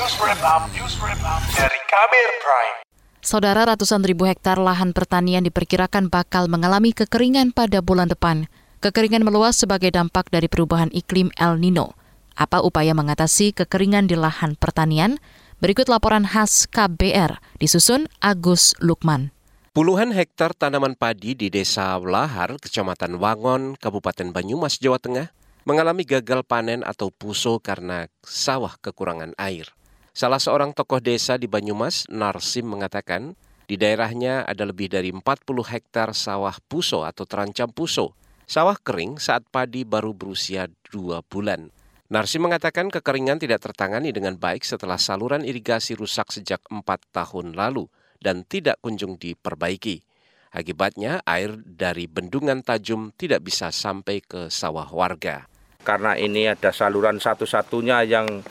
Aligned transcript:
News 0.00 0.16
Wrap 0.16 0.40
Up, 0.40 0.64
News 0.72 0.96
Wrap 0.96 1.20
Up 1.28 1.44
dari 1.52 1.76
Kabir 1.84 2.28
Prime. 2.40 2.88
Saudara 3.20 3.68
ratusan 3.68 4.00
ribu 4.00 4.24
hektar 4.24 4.56
lahan 4.56 4.96
pertanian 4.96 5.44
diperkirakan 5.44 6.08
bakal 6.08 6.48
mengalami 6.48 6.96
kekeringan 6.96 7.52
pada 7.52 7.84
bulan 7.84 8.08
depan. 8.08 8.48
Kekeringan 8.80 9.20
meluas 9.20 9.60
sebagai 9.60 9.92
dampak 9.92 10.32
dari 10.32 10.48
perubahan 10.48 10.88
iklim 10.96 11.28
El 11.36 11.60
Nino. 11.60 12.00
Apa 12.32 12.64
upaya 12.64 12.96
mengatasi 12.96 13.52
kekeringan 13.52 14.08
di 14.08 14.16
lahan 14.16 14.56
pertanian? 14.56 15.20
Berikut 15.60 15.92
laporan 15.92 16.24
khas 16.24 16.64
KBR 16.72 17.36
disusun 17.60 18.08
Agus 18.24 18.72
Lukman. 18.80 19.36
Puluhan 19.76 20.16
hektar 20.16 20.56
tanaman 20.56 20.96
padi 20.96 21.36
di 21.36 21.52
Desa 21.52 22.00
Lahar, 22.00 22.56
Kecamatan 22.56 23.20
Wangon, 23.20 23.76
Kabupaten 23.76 24.32
Banyumas, 24.32 24.80
Jawa 24.80 24.96
Tengah, 24.96 25.28
mengalami 25.68 26.08
gagal 26.08 26.40
panen 26.48 26.80
atau 26.88 27.12
puso 27.12 27.60
karena 27.60 28.08
sawah 28.24 28.80
kekurangan 28.80 29.36
air. 29.36 29.68
Salah 30.10 30.42
seorang 30.42 30.74
tokoh 30.74 30.98
desa 30.98 31.38
di 31.38 31.46
Banyumas, 31.46 32.10
Narsim, 32.10 32.66
mengatakan 32.66 33.38
di 33.70 33.78
daerahnya 33.78 34.42
ada 34.42 34.66
lebih 34.66 34.90
dari 34.90 35.14
40 35.14 35.22
hektar 35.62 36.10
sawah 36.10 36.58
puso 36.66 37.06
atau 37.06 37.22
terancam 37.22 37.70
puso. 37.70 38.18
Sawah 38.50 38.74
kering 38.74 39.22
saat 39.22 39.46
padi 39.46 39.86
baru 39.86 40.10
berusia 40.10 40.66
dua 40.90 41.22
bulan. 41.22 41.70
Narsim 42.10 42.42
mengatakan 42.42 42.90
kekeringan 42.90 43.38
tidak 43.38 43.62
tertangani 43.62 44.10
dengan 44.10 44.34
baik 44.34 44.66
setelah 44.66 44.98
saluran 44.98 45.46
irigasi 45.46 45.94
rusak 45.94 46.34
sejak 46.34 46.58
empat 46.66 47.06
tahun 47.14 47.54
lalu 47.54 47.86
dan 48.18 48.42
tidak 48.42 48.82
kunjung 48.82 49.14
diperbaiki. 49.14 50.02
Akibatnya 50.50 51.22
air 51.22 51.54
dari 51.62 52.10
bendungan 52.10 52.66
Tajum 52.66 53.14
tidak 53.14 53.46
bisa 53.46 53.70
sampai 53.70 54.18
ke 54.18 54.50
sawah 54.50 54.90
warga 54.90 55.46
karena 55.80 56.12
ini 56.16 56.44
ada 56.48 56.70
saluran 56.70 57.16
satu-satunya 57.16 58.04
yang 58.04 58.44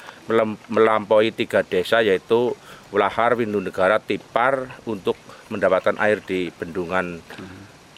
melampaui 0.70 1.34
tiga 1.34 1.66
desa 1.66 2.06
yaitu 2.06 2.54
Ulahar, 2.90 3.38
Windu 3.38 3.62
Negara, 3.62 4.02
Tipar 4.02 4.82
untuk 4.86 5.18
mendapatkan 5.50 5.98
air 6.02 6.22
di 6.22 6.50
bendungan 6.54 7.22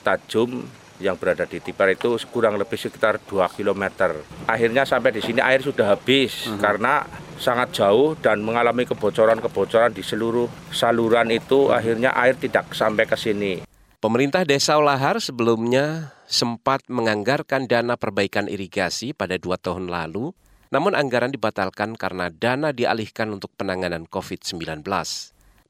Tajum 0.04 0.64
yang 1.02 1.18
berada 1.18 1.50
di 1.50 1.58
Tipar 1.58 1.92
itu 1.92 2.16
kurang 2.30 2.56
lebih 2.62 2.78
sekitar 2.78 3.18
2 3.18 3.58
km. 3.58 4.14
Akhirnya 4.46 4.86
sampai 4.86 5.12
di 5.12 5.22
sini 5.22 5.42
air 5.42 5.60
sudah 5.66 5.98
habis 5.98 6.46
uh 6.46 6.56
-huh. 6.56 6.60
karena 6.62 7.04
sangat 7.42 7.74
jauh 7.74 8.14
dan 8.22 8.46
mengalami 8.46 8.86
kebocoran-kebocoran 8.86 9.98
di 9.98 10.06
seluruh 10.06 10.46
saluran 10.70 11.34
itu 11.34 11.74
akhirnya 11.74 12.14
air 12.14 12.38
tidak 12.38 12.70
sampai 12.78 13.10
ke 13.10 13.18
sini. 13.18 13.66
Pemerintah 14.02 14.46
Desa 14.46 14.78
Olahar 14.78 15.18
sebelumnya 15.22 16.14
sempat 16.30 16.86
menganggarkan 16.90 17.70
dana 17.70 17.98
perbaikan 17.98 18.50
irigasi 18.50 19.14
pada 19.14 19.38
dua 19.38 19.62
tahun 19.62 19.90
lalu, 19.90 20.34
namun 20.72 20.96
anggaran 20.96 21.36
dibatalkan 21.36 22.00
karena 22.00 22.32
dana 22.32 22.72
dialihkan 22.72 23.28
untuk 23.30 23.52
penanganan 23.60 24.08
COVID-19. 24.08 24.82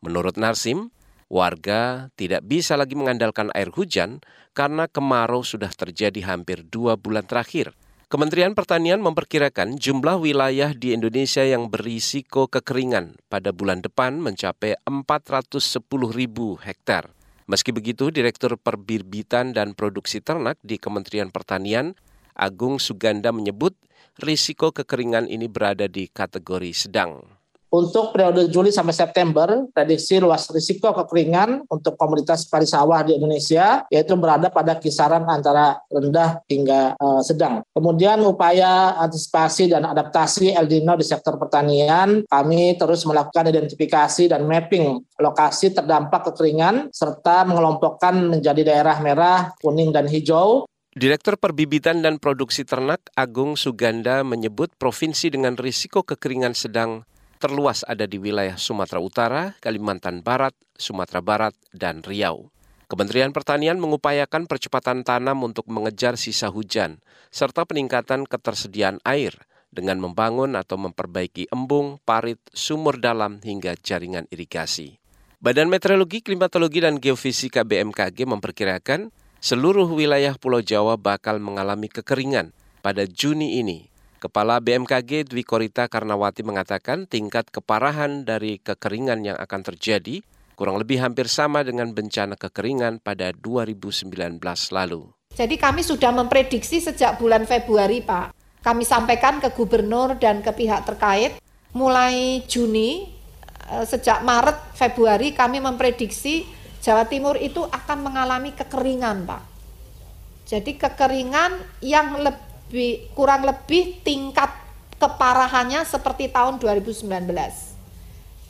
Menurut 0.06 0.38
Narsim, 0.38 0.94
warga 1.26 2.14
tidak 2.14 2.46
bisa 2.46 2.78
lagi 2.78 2.94
mengandalkan 2.94 3.50
air 3.58 3.74
hujan 3.74 4.22
karena 4.54 4.86
kemarau 4.86 5.42
sudah 5.42 5.74
terjadi 5.74 6.22
hampir 6.30 6.62
dua 6.62 6.96
bulan 6.96 7.26
terakhir. 7.26 7.74
Kementerian 8.12 8.52
Pertanian 8.52 9.00
memperkirakan 9.00 9.80
jumlah 9.80 10.20
wilayah 10.20 10.76
di 10.76 10.92
Indonesia 10.92 11.48
yang 11.48 11.72
berisiko 11.72 12.52
kekeringan 12.52 13.16
pada 13.32 13.56
bulan 13.56 13.80
depan 13.80 14.20
mencapai 14.20 14.76
410 14.84 15.80
ribu 16.12 16.60
hektar. 16.60 17.08
Meski 17.48 17.72
begitu, 17.72 18.12
Direktur 18.12 18.60
Perbirbitan 18.60 19.56
dan 19.56 19.72
Produksi 19.72 20.20
Ternak 20.20 20.60
di 20.60 20.76
Kementerian 20.76 21.32
Pertanian, 21.32 21.96
Agung 22.36 22.84
Suganda 22.84 23.32
menyebut 23.32 23.80
risiko 24.20 24.76
kekeringan 24.76 25.30
ini 25.30 25.48
berada 25.48 25.88
di 25.88 26.12
kategori 26.12 26.72
sedang. 26.76 27.42
Untuk 27.72 28.12
periode 28.12 28.52
Juli 28.52 28.68
sampai 28.68 28.92
September, 28.92 29.48
prediksi 29.72 30.20
luas 30.20 30.44
risiko 30.52 30.92
kekeringan 30.92 31.72
untuk 31.72 31.96
komoditas 31.96 32.44
padi 32.44 32.68
sawah 32.68 33.00
di 33.00 33.16
Indonesia 33.16 33.88
yaitu 33.88 34.20
berada 34.20 34.52
pada 34.52 34.76
kisaran 34.76 35.24
antara 35.24 35.80
rendah 35.88 36.44
hingga 36.52 37.00
uh, 37.00 37.24
sedang. 37.24 37.64
Kemudian 37.72 38.20
upaya 38.28 39.00
antisipasi 39.00 39.72
dan 39.72 39.88
adaptasi 39.88 40.52
El 40.52 40.68
Nino 40.68 41.00
di 41.00 41.08
sektor 41.08 41.40
pertanian, 41.40 42.28
kami 42.28 42.76
terus 42.76 43.08
melakukan 43.08 43.48
identifikasi 43.48 44.28
dan 44.28 44.44
mapping 44.44 45.00
lokasi 45.16 45.72
terdampak 45.72 46.28
kekeringan 46.28 46.92
serta 46.92 47.48
mengelompokkan 47.48 48.36
menjadi 48.36 48.68
daerah 48.68 49.00
merah, 49.00 49.56
kuning, 49.64 49.96
dan 49.96 50.12
hijau 50.12 50.68
Direktur 50.92 51.40
Perbibitan 51.40 52.04
dan 52.04 52.20
Produksi 52.20 52.68
Ternak 52.68 53.16
Agung 53.16 53.56
Suganda 53.56 54.28
menyebut 54.28 54.76
provinsi 54.76 55.32
dengan 55.32 55.56
risiko 55.56 56.04
kekeringan 56.04 56.52
sedang 56.52 57.08
terluas 57.40 57.88
ada 57.88 58.04
di 58.04 58.20
wilayah 58.20 58.60
Sumatera 58.60 59.00
Utara, 59.00 59.56
Kalimantan 59.64 60.20
Barat, 60.20 60.52
Sumatera 60.76 61.24
Barat, 61.24 61.56
dan 61.72 62.04
Riau. 62.04 62.52
Kementerian 62.92 63.32
Pertanian 63.32 63.80
mengupayakan 63.80 64.52
percepatan 64.52 65.08
tanam 65.08 65.48
untuk 65.48 65.72
mengejar 65.72 66.20
sisa 66.20 66.52
hujan, 66.52 67.00
serta 67.32 67.64
peningkatan 67.64 68.28
ketersediaan 68.28 69.00
air 69.08 69.48
dengan 69.72 69.96
membangun 70.04 70.60
atau 70.60 70.76
memperbaiki 70.76 71.48
embung, 71.56 72.04
parit, 72.04 72.44
sumur 72.52 73.00
dalam 73.00 73.40
hingga 73.40 73.80
jaringan 73.80 74.28
irigasi. 74.28 75.00
Badan 75.40 75.72
Meteorologi, 75.72 76.20
Klimatologi, 76.20 76.84
dan 76.84 77.00
Geofisika 77.00 77.64
BMKG 77.64 78.28
memperkirakan 78.28 79.21
seluruh 79.42 79.90
wilayah 79.90 80.38
Pulau 80.38 80.62
Jawa 80.62 81.02
bakal 81.02 81.42
mengalami 81.42 81.90
kekeringan 81.90 82.54
pada 82.86 83.10
Juni 83.10 83.58
ini 83.58 83.92
Kepala 84.22 84.62
BMKG 84.62 85.26
Dwi 85.26 85.42
Korita 85.42 85.90
Karnawati 85.90 86.46
mengatakan 86.46 87.10
tingkat 87.10 87.50
keparahan 87.50 88.22
dari 88.22 88.62
kekeringan 88.62 89.26
yang 89.26 89.34
akan 89.34 89.66
terjadi 89.66 90.22
kurang 90.54 90.78
lebih 90.78 91.02
hampir 91.02 91.26
sama 91.26 91.66
dengan 91.66 91.90
bencana 91.90 92.38
kekeringan 92.38 93.02
pada 93.02 93.34
2019 93.34 94.14
lalu. 94.78 95.10
Jadi 95.34 95.58
kami 95.58 95.82
sudah 95.82 96.14
memprediksi 96.14 96.78
sejak 96.78 97.18
bulan 97.18 97.50
Februari, 97.50 98.06
Pak. 98.06 98.38
Kami 98.62 98.86
sampaikan 98.86 99.42
ke 99.42 99.50
gubernur 99.58 100.14
dan 100.22 100.46
ke 100.46 100.54
pihak 100.54 100.86
terkait 100.86 101.42
mulai 101.74 102.46
Juni 102.46 103.10
eh, 103.74 103.86
sejak 103.90 104.22
Maret 104.22 104.78
Februari 104.78 105.34
kami 105.34 105.58
memprediksi 105.58 106.46
Jawa 106.82 107.06
Timur 107.06 107.38
itu 107.38 107.62
akan 107.62 107.98
mengalami 108.02 108.58
kekeringan, 108.58 109.30
Pak. 109.30 109.42
Jadi 110.50 110.82
kekeringan 110.82 111.62
yang 111.86 112.18
lebih 112.18 113.14
kurang 113.14 113.46
lebih 113.46 114.02
tingkat 114.02 114.50
keparahannya 114.98 115.86
seperti 115.86 116.34
tahun 116.34 116.58
2019. 116.58 117.06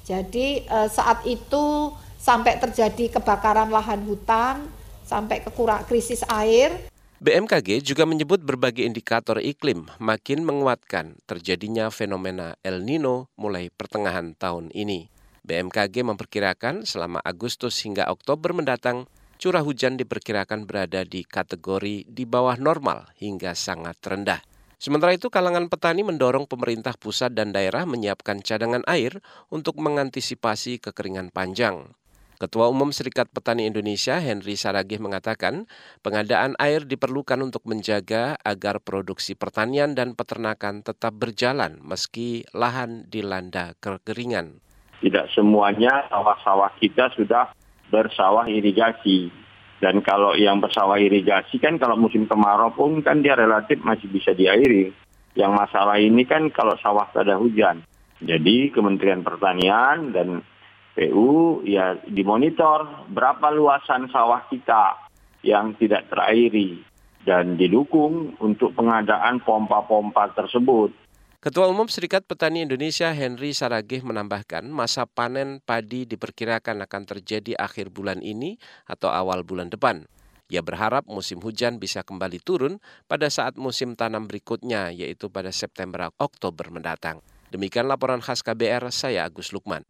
Jadi 0.08 0.48
eh, 0.64 0.90
saat 0.90 1.28
itu 1.28 1.92
sampai 2.16 2.56
terjadi 2.58 3.20
kebakaran 3.20 3.68
lahan 3.68 4.02
hutan, 4.08 4.64
sampai 5.04 5.44
kekurang 5.44 5.84
krisis 5.84 6.24
air. 6.32 6.88
BMKG 7.22 7.86
juga 7.86 8.08
menyebut 8.10 8.42
berbagai 8.42 8.82
indikator 8.82 9.38
iklim 9.38 9.86
makin 10.02 10.42
menguatkan 10.42 11.22
terjadinya 11.30 11.94
fenomena 11.94 12.58
El 12.66 12.82
Nino 12.82 13.30
mulai 13.38 13.70
pertengahan 13.70 14.34
tahun 14.34 14.74
ini. 14.74 15.21
BMKG 15.42 16.06
memperkirakan 16.06 16.86
selama 16.86 17.18
Agustus 17.26 17.82
hingga 17.82 18.06
Oktober 18.08 18.54
mendatang 18.54 19.10
curah 19.42 19.66
hujan 19.66 19.98
diperkirakan 19.98 20.70
berada 20.70 21.02
di 21.02 21.26
kategori 21.26 22.06
di 22.06 22.24
bawah 22.30 22.62
normal 22.62 23.10
hingga 23.18 23.58
sangat 23.58 23.98
rendah. 24.06 24.38
Sementara 24.82 25.14
itu, 25.14 25.30
kalangan 25.30 25.70
petani 25.70 26.02
mendorong 26.02 26.50
pemerintah 26.50 26.98
pusat 26.98 27.38
dan 27.38 27.54
daerah 27.54 27.86
menyiapkan 27.86 28.42
cadangan 28.42 28.82
air 28.90 29.22
untuk 29.54 29.78
mengantisipasi 29.78 30.82
kekeringan 30.82 31.30
panjang. 31.30 31.94
Ketua 32.42 32.66
Umum 32.74 32.90
Serikat 32.90 33.30
Petani 33.30 33.70
Indonesia 33.70 34.18
Henry 34.18 34.58
Saragih 34.58 34.98
mengatakan 34.98 35.70
pengadaan 36.02 36.58
air 36.58 36.90
diperlukan 36.90 37.38
untuk 37.38 37.62
menjaga 37.70 38.34
agar 38.42 38.82
produksi 38.82 39.38
pertanian 39.38 39.94
dan 39.94 40.18
peternakan 40.18 40.82
tetap 40.82 41.14
berjalan 41.14 41.78
meski 41.86 42.42
lahan 42.58 43.06
dilanda 43.06 43.78
kekeringan. 43.78 44.58
Tidak 45.02 45.34
semuanya 45.34 46.06
sawah-sawah 46.14 46.78
kita 46.78 47.10
sudah 47.18 47.50
bersawah 47.90 48.46
irigasi. 48.46 49.34
Dan 49.82 50.06
kalau 50.06 50.38
yang 50.38 50.62
bersawah 50.62 51.02
irigasi 51.02 51.58
kan 51.58 51.82
kalau 51.82 51.98
musim 51.98 52.30
kemarau 52.30 52.70
pun 52.70 53.02
kan 53.02 53.26
dia 53.26 53.34
relatif 53.34 53.82
masih 53.82 54.08
bisa 54.14 54.38
diairi. 54.38 54.94
Yang 55.34 55.52
masalah 55.58 55.98
ini 55.98 56.22
kan 56.30 56.54
kalau 56.54 56.78
sawah 56.78 57.10
ada 57.18 57.42
hujan. 57.42 57.82
Jadi 58.22 58.70
Kementerian 58.70 59.26
Pertanian 59.26 60.14
dan 60.14 60.46
PU 60.94 61.66
ya 61.66 61.98
dimonitor 62.06 63.10
berapa 63.10 63.50
luasan 63.50 64.06
sawah 64.14 64.46
kita 64.54 65.10
yang 65.42 65.74
tidak 65.82 66.14
terairi 66.14 66.86
dan 67.26 67.58
didukung 67.58 68.38
untuk 68.38 68.78
pengadaan 68.78 69.42
pompa-pompa 69.42 70.30
tersebut. 70.38 70.94
Ketua 71.42 71.66
Umum 71.74 71.90
Serikat 71.90 72.22
Petani 72.30 72.62
Indonesia 72.62 73.10
Henry 73.18 73.58
Saragih 73.58 74.06
menambahkan 74.06 74.62
masa 74.70 75.10
panen 75.10 75.58
padi 75.58 76.06
diperkirakan 76.06 76.86
akan 76.86 77.04
terjadi 77.10 77.58
akhir 77.58 77.90
bulan 77.90 78.22
ini 78.22 78.62
atau 78.86 79.10
awal 79.10 79.42
bulan 79.42 79.74
depan. 79.74 80.06
Ia 80.54 80.62
berharap 80.62 81.10
musim 81.10 81.42
hujan 81.42 81.82
bisa 81.82 82.06
kembali 82.06 82.38
turun 82.46 82.78
pada 83.10 83.26
saat 83.34 83.58
musim 83.58 83.98
tanam 83.98 84.30
berikutnya 84.30 84.94
yaitu 84.94 85.34
pada 85.34 85.50
September 85.50 86.14
Oktober 86.22 86.70
mendatang. 86.70 87.26
Demikian 87.50 87.90
laporan 87.90 88.22
khas 88.22 88.46
KBR, 88.46 88.94
saya 88.94 89.26
Agus 89.26 89.50
Lukman. 89.50 89.82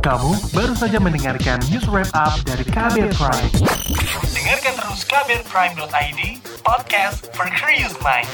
Kamu 0.00 0.56
baru 0.56 0.72
saja 0.72 0.96
mendengarkan 0.96 1.60
news 1.68 1.84
wrap 1.92 2.08
up 2.16 2.40
dari 2.48 2.64
KBR 2.64 3.12
Prime. 3.12 3.52
Dengarkan 4.32 4.74
terus 4.80 5.04
kbrprime.id, 5.04 6.20
podcast 6.64 7.28
for 7.36 7.44
curious 7.60 7.92
mind. 8.00 8.32